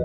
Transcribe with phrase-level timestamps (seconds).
[0.00, 0.04] I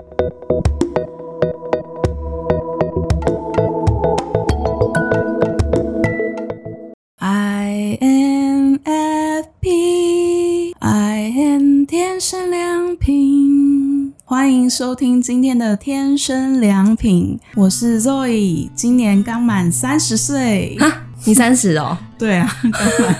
[8.02, 17.40] N F P I N 天生良品，欢迎收听今天的天生良品。
[17.54, 20.76] 我是 Zoe，今年刚满三十岁。
[20.78, 21.96] 哈，你三十哦？
[22.18, 23.16] 对啊，刚满。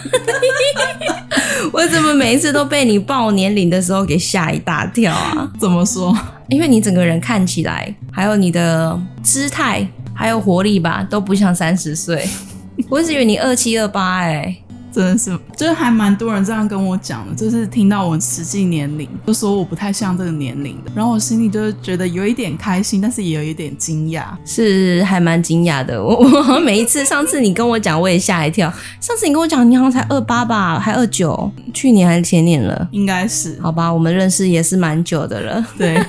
[1.73, 5.51] 我怎么每一次都被你报年龄的时候给吓一大跳啊？
[5.59, 6.15] 怎么说？
[6.49, 12.27] 因为你整个人看起来，还有你的姿态，还有活力吧，都不像三十岁。
[12.89, 14.57] 我一直以为你二七二八哎，
[14.97, 26.01] 真的是，就是还蛮多人这样跟我讲的，就是听到我实际年龄，就说我不太像这个年龄的，然后我心里就觉得有一点开心，但是也有一点惊讶，是还蛮惊讶的。
[26.03, 26.17] 我
[26.55, 28.73] 我每一次，上次你跟我讲，我也吓一跳。
[28.99, 33.59] 上次你跟我讲，你好像才二八吧，还二九，去年还是前年了，应该是。
[33.61, 35.67] 好吧，我们认识也是蛮久的了。
[35.77, 36.03] 对，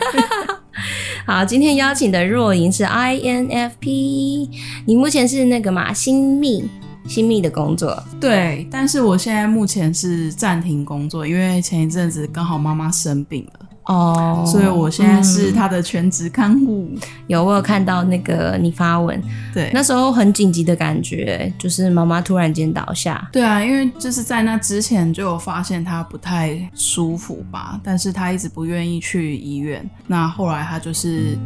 [1.28, 4.48] 好，今天邀请的若莹是 INFP，
[4.86, 6.64] 你目前是那个嘛，新秘。
[7.08, 16.89] 新密的工作，对，但是我现在目前是暂停工作，因为前一阵子刚好妈妈生病了哦，所以我现在是她的全职看护。
[16.91, 16.99] 嗯。
[17.27, 19.22] 有，我有看到那个你发文，
[19.53, 23.30] 对，那时候很紧急的感觉，就是妈妈突然间倒下。
[23.31, 31.38] 对啊，因为就是在那之前就有发现她不太舒服吧，但是她一直不愿意去医院，那后来她就是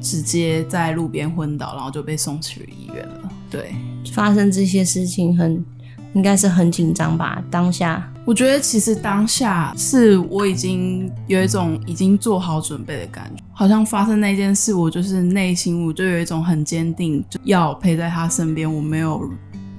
[0.00, 3.30] 直接在路边昏倒，然后就被送去医院了。
[3.50, 3.74] 对。
[4.22, 5.64] 发生这些事情很，
[6.12, 7.42] 应该是很紧张吧？
[7.50, 19.28] 当下，我觉得其实当下是我已经有一种已经做好准备的感觉，好像发生那件事，我就是内心我就有一种很坚定，要陪在他身边，我没有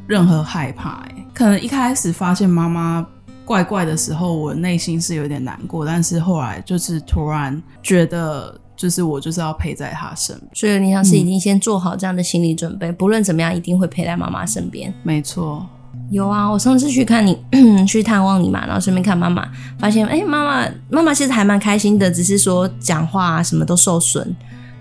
[0.07, 0.89] 任何害怕。
[1.07, 3.07] 哎，可能一开始发现妈妈
[3.45, 8.59] 怪怪的时候，我内心是有点难过，但是后来就是突然觉得。
[8.75, 14.93] 就是我就是要陪在他身边，所以你像是已经先做好这样的心理准备，嗯、不论怎么样，一定会陪在妈妈身边。
[15.03, 15.65] 没错，
[16.09, 17.37] 有啊，我上次去看你，
[17.87, 19.47] 去探望你嘛，然后顺便看妈妈，
[19.77, 24.35] 发现哎，妈妈妈妈其实还蛮开心的，只是说讲话啊什么都受损。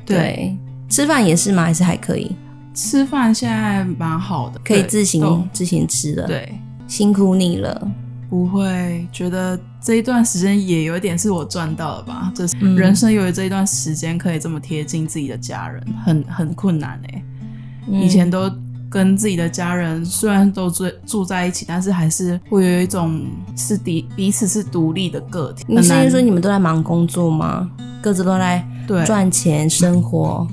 [0.04, 0.58] 对，对
[0.88, 1.64] 吃饭也是吗？
[1.64, 2.34] 还是还可以？
[2.74, 6.26] 吃饭现在蛮好的，可以自行自行吃了。
[6.26, 6.58] 对，
[6.88, 7.90] 辛苦你了。
[8.32, 12.32] 不会觉得这一段时间也有一点是我赚到了吧？
[12.34, 17.24] 就是人生有这一段时间可以这么贴近自己的家人，很很困难哎、欸。
[17.88, 18.50] 嗯、以前都
[18.88, 23.22] 跟自己的家人虽然都住住在一起，但是还是会有一种
[23.54, 25.66] 是彼彼此是独立的个体。
[25.68, 27.70] 你是因为说你们都在忙工作吗？
[28.00, 28.64] 各自都在
[29.04, 30.48] 赚钱生活？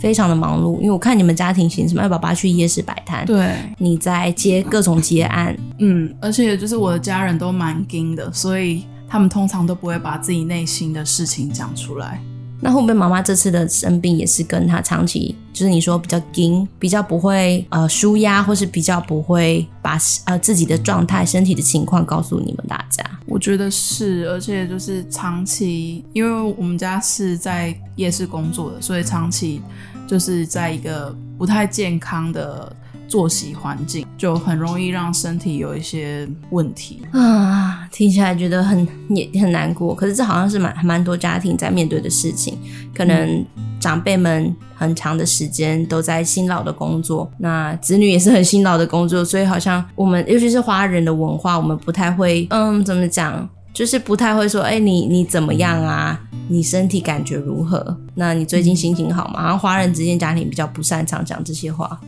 [0.00, 12.18] 非常的忙碌，因为我看你们家庭型什么，要爸爸去夜市摆摊，对，你在接各种接案，嗯，而且就是我的家人都蛮硬的，所以他们通常都不会把自己内心的事情讲出来。
[12.60, 23.02] 那会不会妈妈这次的生病也是跟她长期，就是你说比较紧，比较不会呃舒压，或是比较不会把呃自己的状态、身体的情况告诉你们大家？
[23.26, 29.62] 我觉得是，而且就是长期，因为我们家是在夜市工作的，所以长期
[30.06, 32.76] 就是在一个不太健康的。
[33.10, 39.92] 作息环境就很容易让身体有一些问题啊，听起来觉得很也很难过。
[39.92, 42.56] 可是这好像是蛮蛮多家庭在面对的事情，
[42.94, 43.44] 可能
[43.80, 56.20] 长辈们很长的时间都在辛劳的工作，那子女也是很辛劳的工作，所以好像我们尤其是华人的文化，我们不太会，嗯，怎么讲，就是不太会说，哎，你你怎么样啊？
[56.46, 57.96] 你身体感觉如何？
[58.14, 59.42] 那你最近心情好吗？
[59.42, 62.00] 好像华人之间家庭比较不擅长讲这些话。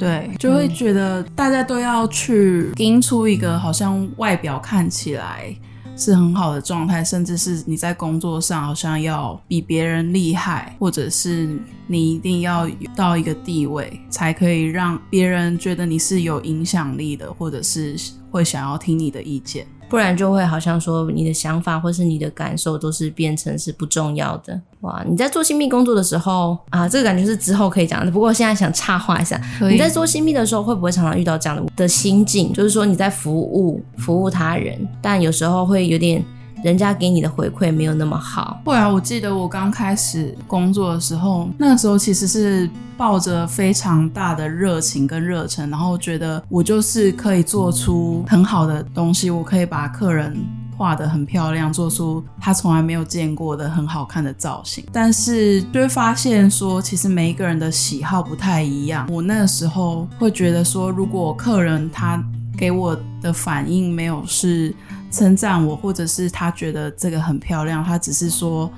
[0.00, 5.54] 对，就会觉得大家都要去盯出一个好像外表看起来
[5.94, 11.46] 是很好的状态，甚至是你在工作上好像要比别人厉害，或者是
[11.86, 12.66] 你一定要
[12.96, 17.94] 到一个地位，才可以让别人觉得你是有影响力的，或者是
[18.30, 19.66] 会想要听你的意见。
[19.90, 24.58] 不然就会好像说你的想法或是你的感受都是变成是不重要的。
[24.80, 28.10] 哇，你在做新密工作的时候啊，这个感觉是之后可以讲的。
[28.10, 32.52] 不过现在想插话一下，你在做新密的时候会不会常常遇到这样的的心境？
[32.52, 36.24] 就是说你在服务服务他人，但有时候会有点。
[36.62, 38.60] 人家给你的回馈没有那么好。
[38.64, 50.36] 会啊，我记得我刚开始工作的时候，那个时候其实是抱着非常大的热情跟热忱，然后觉得我就是可以做出很好的东西，我可以把客人
[50.76, 54.84] 画得很漂亮，做出他从来没有见过的很好看的造型。
[54.92, 59.08] 但是就会发现说，其实每一个人的喜好不太一样。
[59.10, 62.22] 我那个时候会觉得说，如果客人他
[62.56, 64.74] 给我的反应没有是。
[65.10, 68.70] 称赞我，或者是他觉得这个很漂亮，他只是说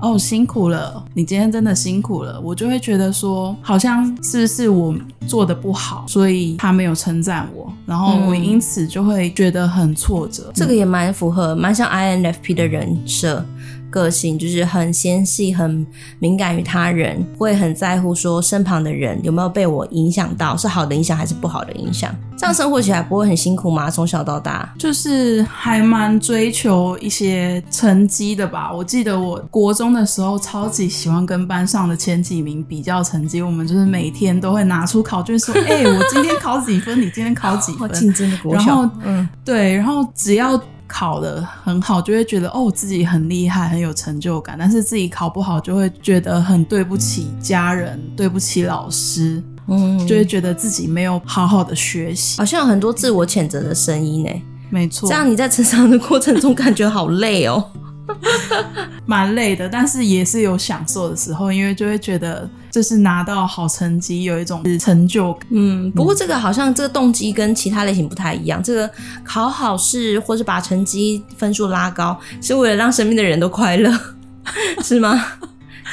[0.00, 4.94] 哦，辛苦了，你今天真的辛苦了，我就会觉得说，好像是不是我
[5.26, 10.44] 做的不好，所以他没有称赞我，然后我因此就会觉得很挫折。
[10.48, 13.44] 嗯、这个也蛮符合，蛮像 INFP 的人设。
[13.90, 15.86] 个性就是很纤细，很
[16.18, 22.14] 敏感于他人，会很在乎说身旁的人有没有被我影响到，是好的影响还是不好的影响。
[22.36, 23.90] 这样生活起来不会很辛苦吗？
[23.90, 28.70] 从小到大，就是还蛮追求一些成绩的吧。
[28.70, 33.40] 我记得我国中的时候，超级喜欢跟班上的前几名比较成绩。
[33.40, 37.00] 我们就是每天都会拿出考卷说：“哎、欸，我今天考几分？
[37.00, 37.90] 你今天考几分？
[37.94, 38.66] ”竞争的国小。
[38.66, 40.60] 然后，嗯，对，然后只要。
[40.86, 44.56] 考的很好，就会觉得哦，自己很厉害，很有成就感。
[44.58, 54.30] 但是自己考不好，就会觉得很对不起家人，对不起老师，嗯，就会觉得自己没有好好的学习，好像有很多自我谴责的声音呢。
[54.70, 57.70] 没错，这样你在成长的过程中感觉好累哦。
[59.04, 65.46] 蛮累的，但是也是有享受的时候，因为就会觉得就是拿到好成绩，有一种成就感。
[65.48, 68.62] 嗯，不过这个好像这个动机跟其他类型不太一样。
[68.62, 68.90] 这个
[69.24, 73.90] 考好试或是把成绩分数拉高，是为了让身边的人都快乐，
[74.84, 75.18] 是吗？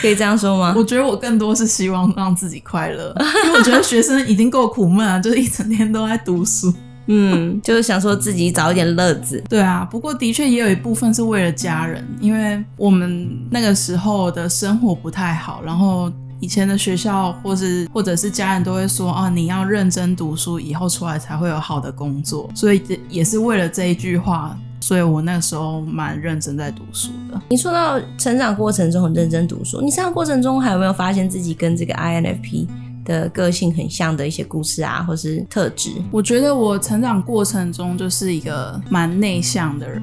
[0.02, 0.74] 可以这样说吗？
[0.76, 3.16] 我觉得我更多是希望让自己快乐，
[3.46, 6.74] 因为我觉得学生已经够苦闷了，就是一整天都在读书。
[7.08, 9.44] 嗯，就是想说自己找一点乐子。
[9.50, 16.10] 对啊，不过的确也有一部分是为了家人，因为我们那个时候的生活不太好，然后
[16.44, 22.50] 以前的学校或是或者是家人都会说啊，你要认真读书，以后出来才会有好的工作。
[22.54, 27.42] 所以也是为了这一句话，所以我那个时候蛮认真在读书的。
[27.50, 32.68] 你说到成长过程中很认真读书，你成长过程中还有没有发现自己跟这个 INFP？
[33.06, 35.92] 的个性很像的一些故事啊，或是特质。
[36.12, 40.02] 我觉得我成长过程中就是一个蛮内向的人，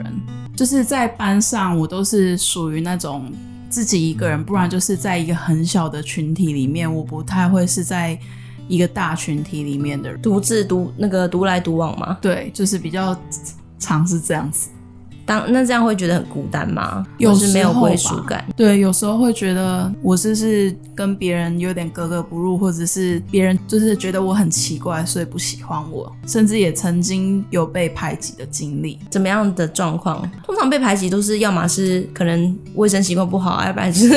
[0.55, 3.31] 就是在班上我都是属于那种
[3.71, 8.19] 自己一个人，不然就是在一个很小的群体里面，我不太会是在
[8.69, 12.19] 一个大群体里面的人，独自独那个独来独往吗？
[12.21, 13.17] 对，就是比较
[13.79, 14.69] 常是这样子。
[15.31, 17.07] 当那这样会觉得很孤单吗？
[17.19, 18.45] 有时没有归属感。
[18.57, 28.99] 对，有时候会觉得我是不是跟别人有点格格不入，或者是别人就是觉得我很奇怪，所以不喜欢我，甚至也曾经有被排挤的经历。
[29.09, 30.29] 怎么样的状况？
[30.45, 34.09] 通常被排挤都是要么是可能卫生习惯不好，要不然就是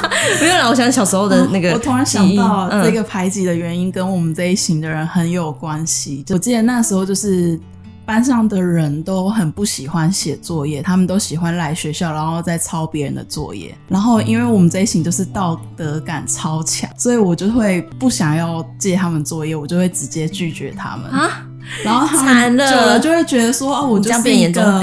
[0.40, 0.66] 没有啦。
[0.70, 6.24] 我想小时候的那个、嗯，我突然想到这个排挤的原因跟我们这一型的人很有关系。
[6.30, 7.60] 我记得那时候就是。
[8.06, 13.74] 班上的人都很不喜欢写作业，他们都喜欢来学校，然后再抄别人的作业。
[13.88, 21.46] 然后，因为我们这一型就是道德感超强，所以我就会不想要借他们作业，我就会直接拒绝他们啊。
[21.82, 24.78] 然后他们久了就会觉得说，哦，我就是一个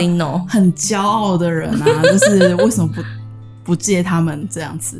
[0.48, 3.02] 很骄傲的人啊，就是为什么不
[3.64, 5.00] 不借他们这样子？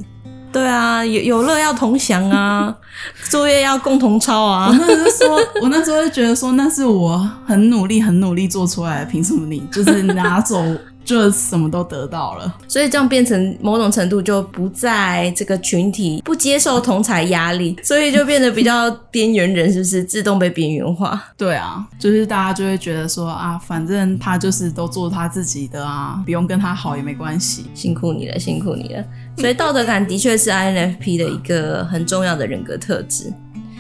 [0.52, 2.76] 对啊，有有乐要同享啊，
[3.30, 4.68] 作业要共同抄啊。
[4.70, 10.58] 我那时候说，我那时候就觉得说，那是我很努力、很努力做出来的，凭什么你就是拿走？
[11.04, 21.20] 就什么都得到了，所以这样变成某种程度就不在这个群体，不接受同才压力，所以就变得比较边缘人，是不是 自动被边缘化？
[21.36, 27.66] 对啊，就是大家就会觉得说啊，反正他就是都做他自己的啊，不用跟他好也没关系。
[27.74, 29.04] 辛苦你了，辛苦你了。
[29.38, 33.34] 所以道德感的确是 INFP 的一个很重要的人格特质。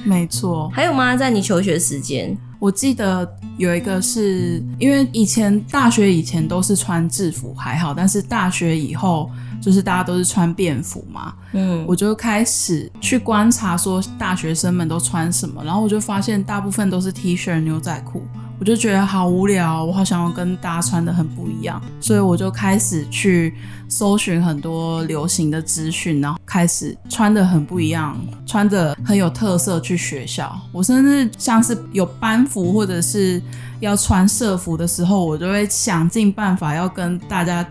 [0.03, 0.69] 没错。
[0.69, 1.15] 还有吗？
[1.15, 2.35] 在你求学时间？
[2.59, 3.27] 我记得
[3.57, 9.29] 有一个是因为以前大学以前都是穿制服还好，但是大学以后
[9.59, 18.21] 就是大家都是穿便服嘛，嗯，我就开始去观察说大学生们都穿什么，然后我就发现大部分都是 T 恤牛仔裤。
[18.61, 23.55] 我就觉得好无聊，我好想要跟大家穿的很不一样，所以我就开始去
[23.89, 28.15] 搜寻很多流行的资讯，然后开始穿的很不一样，
[28.45, 30.55] 穿的很有特色去学校。
[30.71, 33.41] 我甚至像是有班服或者是
[33.79, 37.67] 要穿社服的时候，我就会想尽办法要跟大家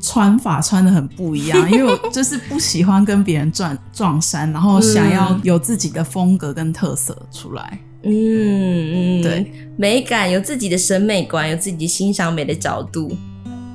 [0.00, 7.78] 穿法穿的很不一样， 因为我就是不喜欢跟别人撞撞衫，然后想要有自己的风格跟特色出来。
[8.02, 13.10] 嗯嗯，对，美感有自己的审美观，有自己欣赏美的角度，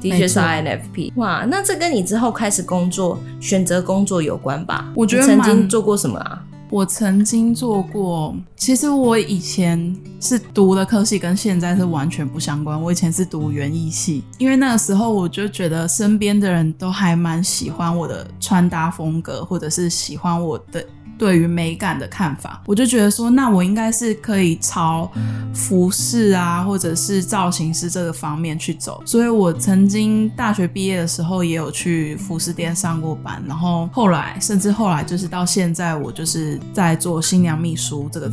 [0.01, 1.13] 的确是 INFP。
[1.15, 4.91] 哇，那这跟你之后开始工作、选择工作有关吧？
[4.95, 6.43] 我觉得曾经做过什么啊？
[6.71, 12.81] 我曾经做过，其实我以前是读的科系跟现在是完全不相关。
[12.81, 20.83] 我以前是读园艺系，因为那个时候我就觉得身边的人都还蛮喜欢我的穿搭风格，或者是喜欢我的。
[21.17, 25.11] 对于美感的看法，我就觉得说，那我应该是可以朝
[25.53, 29.01] 服饰啊，或者是造型师这个方面去走。
[29.05, 38.31] 所以我曾经大学毕业的时候也有去服饰店上过班，然后后来甚至后来就是到现在，我就是在做新娘秘书这个。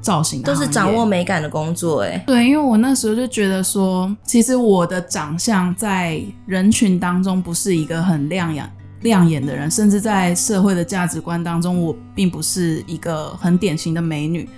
[0.00, 8.70] 造型都是掌握美感的工作，哎，对，因为我那时候就觉得说，其实我的长相在人群当中不是一个很亮眼、
[9.04, 14.48] 亮眼的人，甚至在社会的价值观当中，我并不是一个很典型的美女。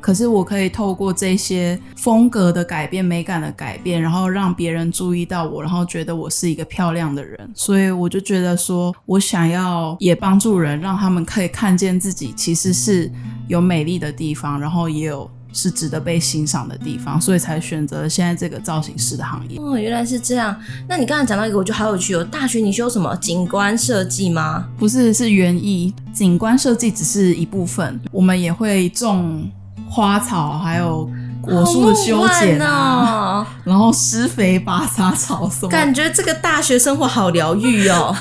[0.00, 7.50] 可是我可以透过这些风格的改变、美感的改变，然后让别人注意到我，然后觉得我是一个漂亮的人。
[7.54, 13.10] 所以我就觉得说，我想要也帮助人，让他们可以看见自己其实是
[13.48, 19.58] 有美丽的地方，然后也有是值得被欣赏的地方，所以才选择了现在这个造型师的行业。
[19.58, 20.54] 哦，原来是这样。
[20.86, 22.22] 那你刚才讲到一个，我觉得好有趣哦。
[22.24, 23.16] 大学你修什么？
[23.16, 24.66] 景观设计吗？
[24.76, 25.94] 不是，是园艺。
[26.12, 29.50] 景观设计只是一部分，我们也会种。
[29.86, 31.08] 花草还有
[31.40, 38.16] 果树的修剪啊，哦、然后施肥、拔杂草什么，感觉这个大学生活好疗愈哦，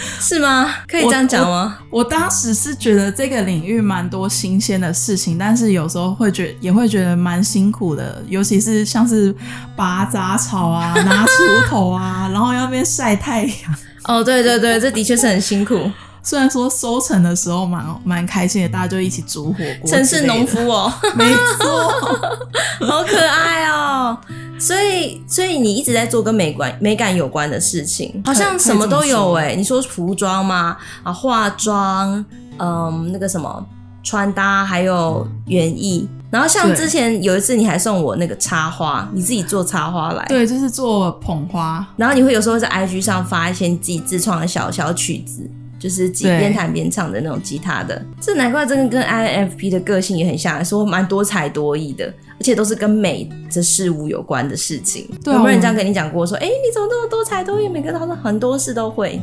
[0.20, 0.72] 是吗？
[0.86, 1.78] 可以这样讲吗？
[1.90, 9.34] 我，我，我当时是觉得这个领域蛮多新鲜的事情，但是有时候会觉也会觉得蛮辛苦的，尤其是像是
[9.76, 13.54] 拔杂草啊、拿锄头啊，然后要边晒太阳。
[14.04, 15.90] 哦，对对对，这的确是很辛苦。
[16.22, 19.90] 虽然说收成的时候蛮蛮开心的，大家就一起煮火锅。
[19.90, 21.88] 城市农夫哦，没错，
[22.86, 24.18] 好可爱哦。
[24.58, 29.54] 所以，所以你一直在做跟美观、美感有关的事情，好像什么都有哎。
[29.54, 30.76] 你说服装吗？
[31.02, 32.24] 啊，化妆，
[32.58, 33.64] 嗯，那个什么
[34.02, 36.08] 穿搭，还有园艺。
[36.30, 40.26] 然后像之前有一次，你还送我那个插花，你自己做插花来。
[40.28, 41.86] 对，就是做捧花。
[41.96, 45.48] 然后你会有时候在 IG 上发一些你自己自创的小小曲子。
[45.78, 55.08] 就是边弹边唱的那种吉他的，对这难怪真的跟 INFP 的个性也很像，说蛮多才多艺的，而且都是跟美的事物有关的事情。
[55.22, 56.26] 对有没有人这样跟你讲过？
[56.26, 57.68] 说，哎、欸，你怎么那么多才多艺？
[57.68, 59.20] 每个都很多事都会。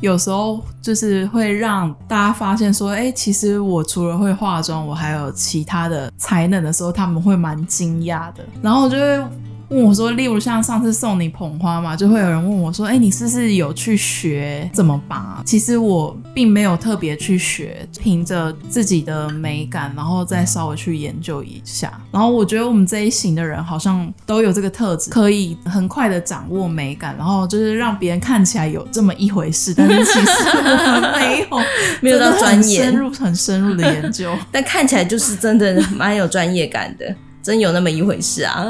[0.00, 8.44] 有时候就是会让大家发现说，哎、欸，其实我除了会化妆，我还有其他的才能的时候，他们会蛮惊讶的。
[8.60, 9.24] 然后我就会。
[9.68, 15.42] 问我说，例如像上次送你捧花嘛，就会有人问我说，哎、欸，你是不是有去学怎么拔？
[15.46, 21.92] 其实我并没有特别去学，凭着自己的美感，然后再稍微去研究一下。
[22.10, 30.24] 然后我觉得我们这一型的人好像都有这个特质，可以很快的掌握美感，然后就是让别人看起来有这么一回事， 但是其实
[31.16, 31.58] 没有，
[32.00, 37.14] 没有到专业、深入、很深入的研究， 但看起来就是真的蛮有专业感的。
[37.44, 38.66] 真有那么一回事啊，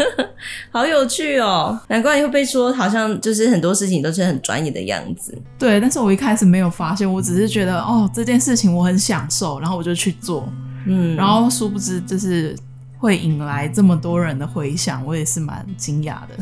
[0.72, 1.78] 好有趣哦！
[1.88, 5.32] 难怪你会被说好像就是很多事情都是很专业的样子。
[5.58, 10.46] 对，但是我一开始没有发现，我只是觉得哦，这件事情我很享受，然后我就去做，
[10.86, 12.54] 嗯，然后殊不知就是。
[13.00, 16.36] 会引来这么多人的回响，我也是蛮惊讶的。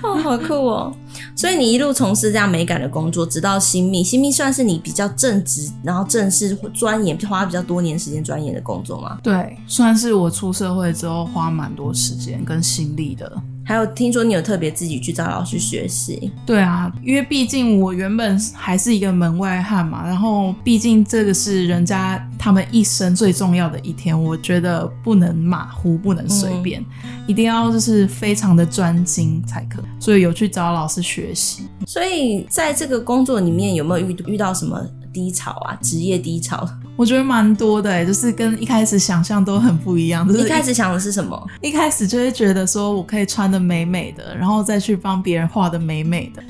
[0.02, 0.96] 哦，好酷哦！
[1.36, 9.18] 所以你一路从事这样美感的工作，直到新密，新密算是你比较正直，然后正式钻研，花比较多年时间钻研的工作吗？
[9.22, 13.30] 对，算是我出社会之后花蛮多时间跟心力的。
[13.70, 16.32] 还有听说你有特别自己去找老师学习？
[16.44, 31.68] 对啊，因为毕竟我原本还是一个门外汉嘛，然后毕竟这个是人家他们一生最重要的一天，我觉得不能马虎，不能随便，嗯、一定要就是非常的专精才可以，所以有去找老师学习。
[31.86, 35.74] 所以在这个工作里面有没有遇遇到什么低潮啊？
[35.82, 36.68] 职业低潮？
[36.96, 40.26] 我觉得蛮多的，就是跟一开始想象都很不一样。
[40.26, 41.46] 就是一，一开始想的是什么？
[41.62, 46.42] 一开始就会觉得说我可以穿的美美的，然后再去帮别人画的美美的，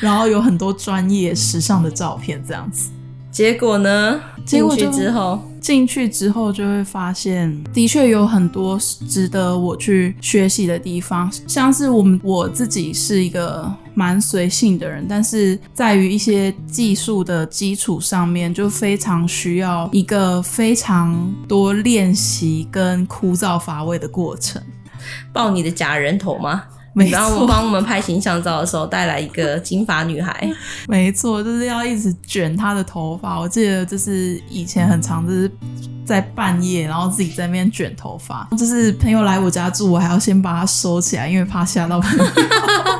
[0.00, 2.90] 然后有很多专业时尚的照片这样子。
[3.30, 4.20] 结果呢？
[4.44, 8.76] 进去之后，进去之后就会发现，的确有很多
[9.08, 11.30] 值得我去学习的地方。
[11.46, 24.60] 像是我们我自己是一个蛮随性的人，但是在于一些技术的基础上面，就非常需要一个非常多练习跟枯燥乏味的过程。
[25.32, 26.64] 抱你的假人头吗？
[26.94, 30.52] 然后我帮我们拍形象照的时候，带来一个金发女孩。
[30.88, 33.38] 没错，就是要一直卷她的头发。
[33.38, 35.50] 我记得就是以前很常，就是
[36.04, 38.48] 在半夜，然后自己在那边卷头发。
[38.58, 42.24] 就是朋友来我家住，我还要先把它收起来，因为怕吓到朋友。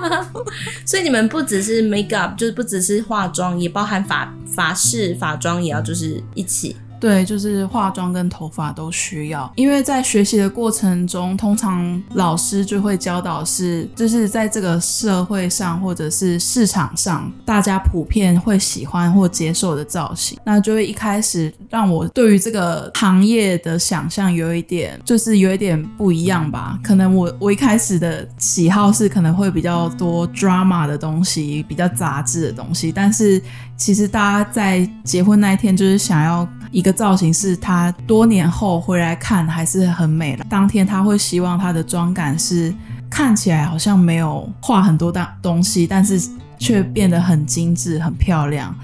[0.87, 6.77] 所以你们不只是 make up，就是不只是化妆，也包含发发饰、发妆，也要就是一起。
[7.01, 26.79] 对，就是化妆跟头发都需要，因为在学习的过程中，通常老师就会教导是，就是在这个社会上或者是市场上，大家普遍会喜欢或接受的造型，那就会一开始让我对于这个行业的想象有一点，就是有一点不一样吧。
[26.83, 33.43] 可能我我一开始的喜好是可能会比较多 drama 的东西，比较杂志的东西，但是
[33.75, 36.47] 其实大家在结婚那一天就是想要。
[36.71, 40.45] 一个造型是他多年后回来看还是很美的。
[40.49, 42.73] 当天他会希望他的妆感是
[43.11, 46.21] 看起来好像没有画很多大东西，但是
[46.59, 48.75] 却变得很精致、很漂亮。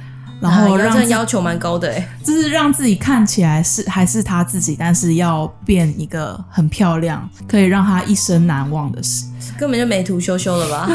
[0.40, 9.24] 然后让、啊、要求蛮高的哎，就是让自己看起来是还是他自己，但是要变一个很漂亮，可以让他一生难忘的事。
[9.58, 10.90] 根本就美图秀秀了吧，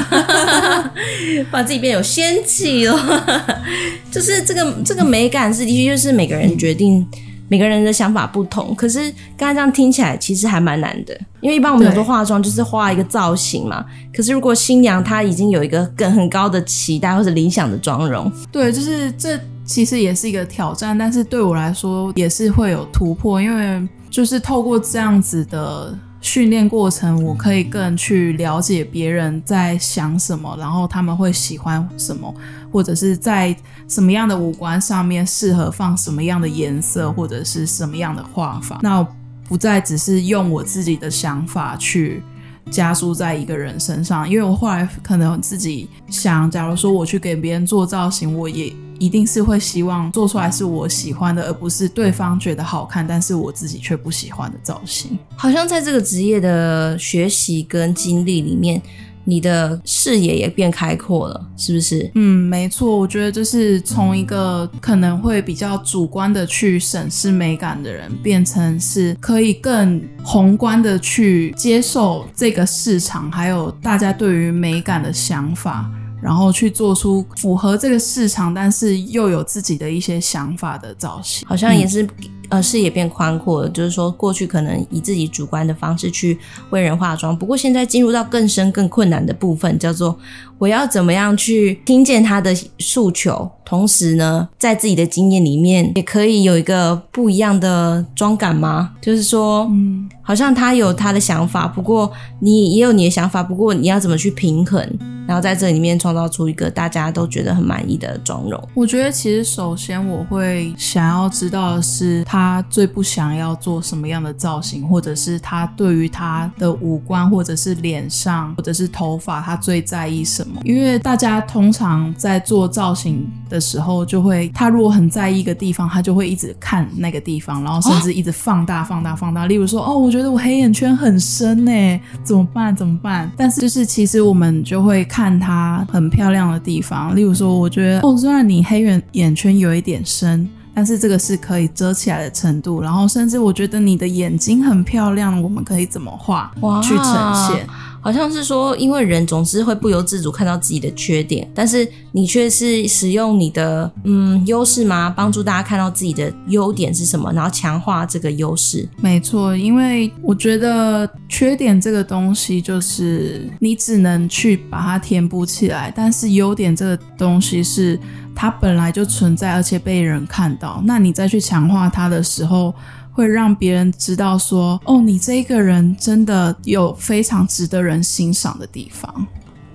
[1.49, 3.41] 把自己变有仙气了。
[4.11, 7.07] 就是这个这个美感是的确就是每个人决定，嗯、
[7.51, 8.73] 每个人的想法不同。
[8.75, 13.85] 可是刚才这样听起来其实还蛮难的，因为一般我们有时候化妆就是画一个造型嘛。
[14.15, 25.93] 可是如果新娘她已经有一个更很高的期待或者理想的妆容，对，就是这其实也是一个挑战，但是对我来说也是会有突破，因为就是透过这样子的。
[26.21, 32.33] 训练过程，我可以更去了解别人在想什么，然后他们会喜欢什么，
[32.71, 33.55] 或者是在
[33.87, 38.79] 什么样的五官上面适合放什么样的颜色，或者是什么样的画法。
[38.83, 39.05] 那
[39.49, 42.21] 不再只是用我自己的想法去
[42.69, 48.71] 加注在一个人身上，因为我后来可能自己想，假如说我去给别人做造型，我也。
[49.01, 55.17] 一定是会希望做出来是我喜欢的，而不是对方觉得好看，但是我自己却不喜欢的造型。
[55.35, 58.79] 好像在这个职业的学习跟经历里面，
[59.23, 62.11] 你的视野也变开阔了，是不是？
[62.13, 62.95] 嗯，没错。
[62.95, 75.89] 我觉得就是从一个可能会比较主观的去审视美感的人，变成是可以更宏观的去接受这个市场，还有大家对于美感的想法。
[76.21, 82.07] 然后去做出符合这个市场，但是又有自己的一些想法的造型，好像也是。
[82.51, 86.37] 嗯呃，视野变宽阔了，就是说过去可能以自己主观的方式去
[86.69, 90.17] 为人化妆，不过现在进入到更深、更困难的部分，叫做
[90.57, 98.91] 我要怎么样去听见他的诉求，同时呢，在自己的经验里面也可以有一个不一样的妆感吗？
[99.01, 104.85] 就是说，嗯，好像他有他的想法，不过你也有你的想法，不过你要怎么去平衡，
[105.25, 108.61] 然后在这里面创造出一个大家都觉得很满意的妆容？
[108.73, 112.40] 我觉得其实首先我会想要知道的是他。
[112.41, 120.59] 他最不想要做什么样的造型，或者是他对于他的五官，或者是脸上，或者是头发，他最在意什么？
[120.63, 129.45] 因为大家通常在做造型的时候，就会他如果很在意一个地方，他就会一直看那个地方，然后甚至一直放大、放大、放大。
[129.45, 132.75] 例如说，哦，我觉得我黑眼圈很深呢，怎么办？
[132.75, 133.31] 怎么办？
[133.37, 140.49] 但是就是其实我们就会看他很漂亮的地方，例如说，我觉得哦，虽然你黑眼眼圈有一点深。
[140.73, 147.67] 但是这个是可以遮起来的程度，然后甚至我觉得你的眼睛很漂亮，我们可以怎么画去呈现？
[148.01, 155.13] 好像是说，因为人总是会不由自主看到自己的缺点，但是你却是使用你的嗯优势吗？
[155.15, 158.89] 帮助大家看到自己的优点是什么，然后强化这个优势。
[158.97, 167.99] 没错，因为我觉得缺点这个东西就是你只能去把它填补起来，但是优点这个东西是
[168.35, 170.81] 它本来就存在，而且被人看到。
[170.85, 172.73] 那你再去强化它的时候，
[173.11, 179.27] 会让别人知道说，哦，你这一个人真的有非常值得人欣赏的地方。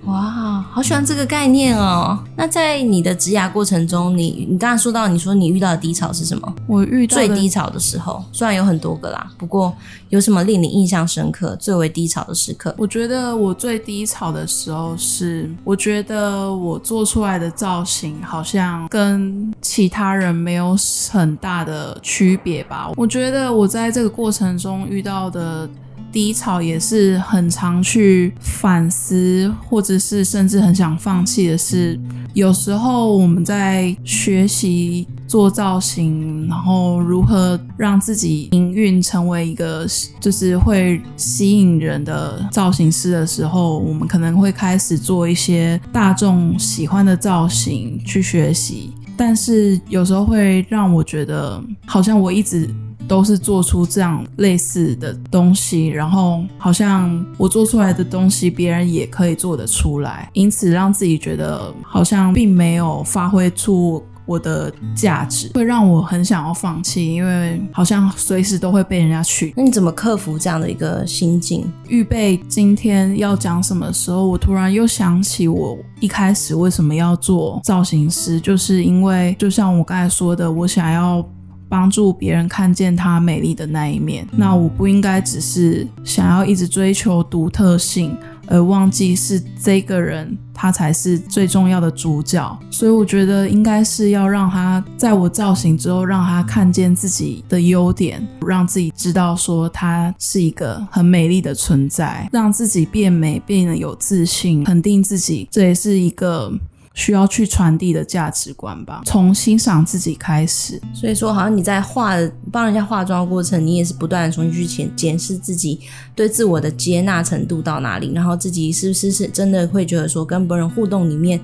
[0.07, 2.17] 哇，好喜欢这个概念哦！
[2.37, 6.55] 那在你的职涯过程中，你你刚才说到，你说你遇到的低潮是什么？
[6.65, 9.75] 我遇到最低潮的时候，虽然有很多个啦，不过
[10.07, 12.73] 有什么令你印象深刻、最为低潮的时刻？
[12.77, 20.73] 我觉得我最低潮的时候是，我觉得我做出来的造型好像跟其他人没有
[21.11, 22.89] 很大的区别吧。
[22.95, 25.69] 我觉得我在这个过程中遇到的。
[26.17, 31.95] 低潮也是很常去反思，或者是甚至很想放弃的是，
[32.33, 39.85] 有时候我们在学习做造型，然后如何让自己营运成为一个
[40.19, 52.67] 就是会吸引人的造型师的时候，我们可能会开始做一些大众喜欢的造型去学习，但是有时候会让我觉得好像我一直。
[53.07, 69.53] 都是做出这样类似的东西，然后好像我做出来的东西别人也可以做得出来，因此让自己觉得好像并没有发挥出我的价值，会让我很想要放弃，因为好像随时都会被人家取。
[69.55, 71.65] 那你怎么克服这样的一个心境？
[71.87, 81.25] 预备今天要讲什么时候，我突然又想起我一开始为什么要做造型师，就是因为就像我刚才说的，我想要
[81.69, 84.27] 帮助别人看见她美丽的那一面。
[84.31, 88.17] 那我不应该只是想要一直追求独特性。
[88.49, 92.57] 而忘记是这个人，他才是最重要的主角。
[92.71, 105.45] 所以我觉得应该是要让他在我造型之后，让他看见自己的优点，让自己知道说他是一个很美丽的存在，让自己变美，变得有自信，肯定自己。
[105.51, 106.49] 这也是一个。
[106.97, 110.81] 需要去传递的价值观吧，从欣赏自己开始。
[110.95, 112.15] 所以说，好像你在化
[112.51, 115.79] 帮人家化妆的过程，你也是不断的重新去检检视自己
[116.15, 121.39] 对自我的接纳程度到哪里，然后自己是不是是真的会觉得说，跟别人互动里面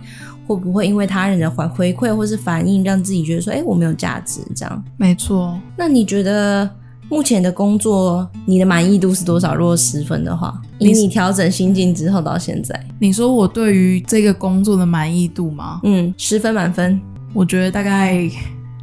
[0.48, 4.84] 会不会因为他人的回回馈或是反应，让自己觉得说，哎，我没有价值这样。
[4.98, 5.60] 没错。
[5.78, 6.68] 那你觉得？
[7.10, 9.54] 目前的工作，你的满意度是多少？
[9.54, 15.80] 如果十分的话，以你调整心境之后到现在，你说我对于这个工作的满意度吗？
[15.84, 17.00] 嗯，十分满分，
[17.34, 18.28] 我觉得大概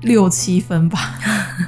[0.03, 1.19] 六七分吧。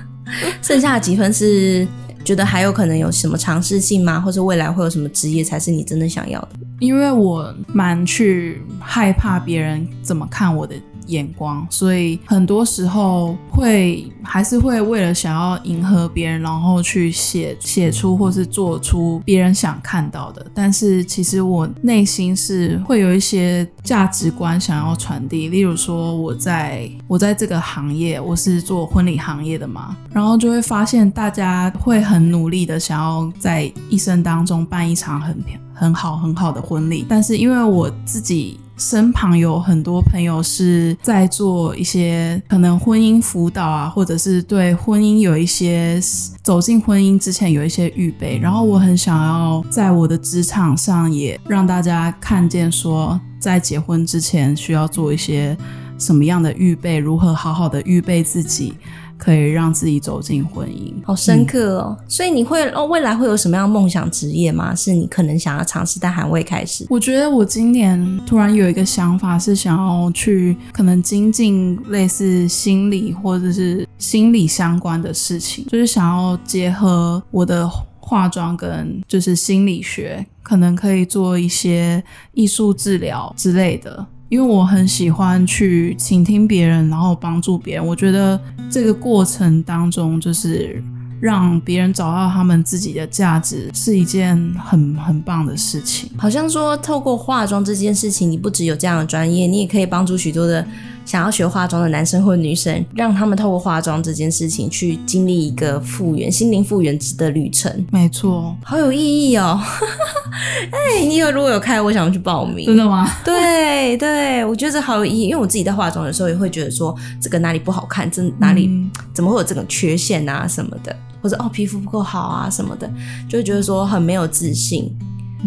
[0.63, 1.87] 剩下的几分是
[2.25, 4.21] 觉得还有可能有什么尝试性吗？
[4.21, 6.51] 或者未来会有什么职业才是你真的想要的？
[6.79, 10.75] 因为我蛮去害怕别人怎么看我的。
[11.07, 20.45] 眼光，所以很多时候会还是会为了想要迎合别人，然后去写写出或是做出别人想看到的。
[20.55, 25.49] 但是其实我内心是会有一些价值观想要传递。
[25.49, 35.37] 例如说，我在我在这个行业，我是做婚礼行业的嘛，然后就会发现大家会很努力的想要在一生当中办一场很
[35.75, 37.05] 很好很好的婚礼。
[37.09, 38.59] 但是因为我自己。
[38.77, 46.01] 身旁有很多朋友是在做一些可能婚姻辅导啊，或者是对婚姻有一些
[46.43, 48.39] 走进婚姻之前有一些预备。
[48.39, 55.57] 然后我很想要在我的职场上也让大家看见，说在结婚之前需要做一些
[55.99, 58.75] 什么样的预备，如何好好的预备自己。
[59.23, 61.97] 可以让自己走进婚姻，好深刻哦。
[61.97, 64.75] 嗯、所以你会哦，未来会有什么样梦想职业吗？
[64.75, 66.85] 是你可能想要尝试但还未开始？
[66.91, 84.05] 我觉得我今年突然有一个想法，是想要去可能精进类似心理或者是心理相关的事情，就是想要结合我的化妆跟就是心理学，可能可以做一些艺术治疗之类的。
[84.33, 87.87] 因为我很喜欢去倾听别人，然后帮助别人。
[87.87, 88.41] 我觉得
[88.71, 90.83] 这个过程当中，就是
[91.21, 96.09] 让别人找到他们自己的价值，是一件很很棒的事情。
[96.17, 100.67] 好像说，透过化妆这件事情，你不只有这样的专业，你也可以帮助许多的。
[101.05, 107.87] 想要学化妆的男生或女生，让他们透过化妆这件事情去经历一个复原、心灵复原的旅程。
[107.91, 109.61] 没错，好有意义哦！
[110.71, 112.67] 哎、欸，你有如果有开，我想去报名。
[112.67, 113.11] 真的吗？
[113.25, 122.91] 对对，我觉得这好有意义，因为我自己在化妆的时候也会觉得说，这个哪里不好看，这哪里、嗯、怎么会有这种缺陷啊什么的，或者哦皮肤不够好啊什么的，
[123.29, 124.91] 就会觉得说很没有自信。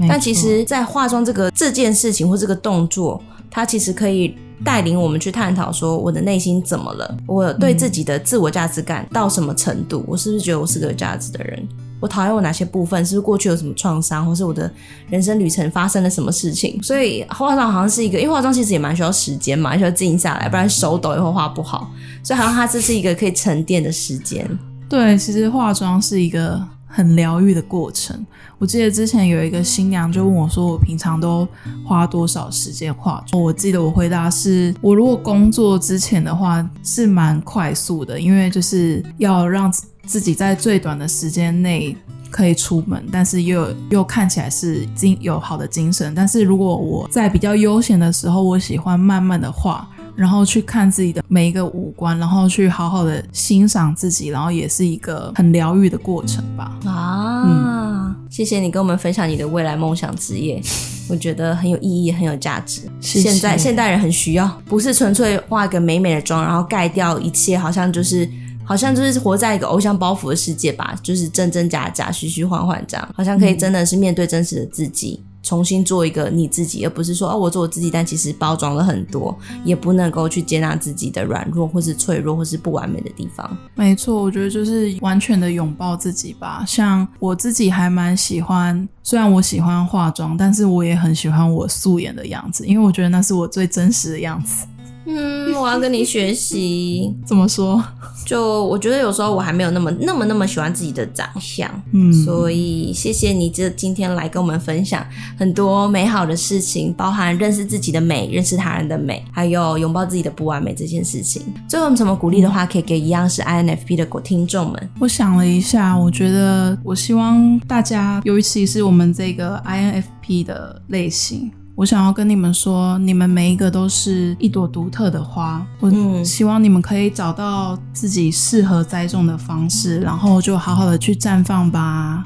[0.10, 4.36] 但其实，在化妆这个这件事情或这个动作，它其实可以。
[4.64, 7.18] 带领我们去探讨说，我的内心怎么了？
[7.28, 10.04] 我对自己的自我价值感到什么程度？
[10.08, 11.68] 我是不是觉得我是个有价值的人？
[12.00, 13.04] 我讨厌我哪些部分？
[13.06, 14.72] 是不是过去有什么创伤，或是我的
[15.10, 16.82] 人生旅程发生了什么事情？
[16.84, 21.92] 所以化妆好像是一个，因为化妆其实也蛮需要时间嘛，需要静下来，不然手抖也会画不好。
[22.24, 24.48] 所以好像它这是一个可以沉淀的时间。
[24.88, 26.62] 对，其实化妆是一个。
[26.96, 28.26] 很疗愈的过程。
[28.58, 31.46] 我记得之前有一个新娘就问我说：“我平常都
[31.86, 39.70] 花多少时间化妆？”我记得我回答是：我如果工作之前的话是蛮快速的，因为就是要让
[40.06, 41.96] 自己在最短的时间内
[42.32, 46.16] 可以出门，但是又又看起来是精有好的精神。
[46.16, 49.90] 但是如果我在比较悠闲的时候，我喜欢慢慢的化。
[50.16, 56.78] 然后去看自己的每一个五官，然后去好好的欣赏自己，然后也是一个很疗愈的过程吧。
[56.86, 60.62] 啊，嗯，谢谢你跟我们分享你的未来梦想职业，
[61.10, 62.82] 我觉得很有意义，很有价值。
[63.02, 68.28] 现在现代人很需要，不是纯粹化一个美美的妆，然后盖掉一切，好像就是
[68.64, 75.22] 好像就是活在一个偶像包袱的世界吧，就是真真假假、虚虚幻幻这样，好像可以真的是面对真实的自己。
[75.22, 83.58] 嗯重新做一个你自己，而不是说哦，我做我自己，但其实包装了很多，也不能够去接纳自己的软弱，或是脆弱，或是不完美的地方。
[83.76, 86.64] 没错，我觉得就是完全的拥抱自己吧。
[86.68, 94.66] 像我自己还蛮喜欢，虽然我喜欢化妆，但是我也很喜欢我素颜的样子，因为我觉得那是我最真实的样子。
[95.06, 97.14] 嗯，我要跟你学习。
[97.26, 97.84] 怎么说？
[98.26, 105.06] 就我觉得有时候我还没有那么那么那么喜欢自己的长相，嗯，所以谢谢你这今天来跟我们分享
[105.38, 111.44] 很多美好的事情，包含认识自己的美，认识他人的美，还有拥抱自己的不完美这件事情。
[111.68, 114.90] 最后有什么鼓励的话可以给一样是 INFP 的听众们？
[115.00, 121.52] 我想了一下，我觉得我希望大家，尤其是我们这个 INFP 的类型。
[121.76, 125.66] 我想要跟你们说，你们每一个都是一朵独特的花。
[125.82, 125.92] 我
[126.24, 132.26] 希望你们可以找到自己适合栽种的方式，然后就好好的去绽放吧。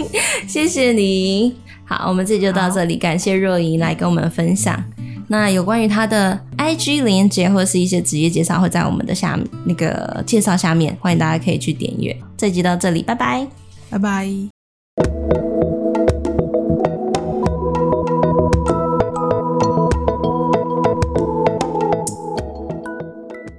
[0.46, 1.56] 谢谢你。
[1.84, 4.82] 好，我们这集就到这里，感谢若莹来跟我们分享。
[5.28, 12.14] 那有关于他的 IG 连接或者是一些职业介绍，会在我们的下那个介绍下面，欢迎大家可以去点阅。
[12.36, 13.46] 这集到这里，拜拜，
[13.88, 15.49] 拜拜。